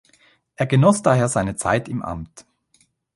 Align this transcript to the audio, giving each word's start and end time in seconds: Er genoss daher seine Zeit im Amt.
Er 0.55 0.65
genoss 0.65 1.03
daher 1.03 1.27
seine 1.27 1.55
Zeit 1.57 1.87
im 1.87 2.01
Amt. 2.01 2.47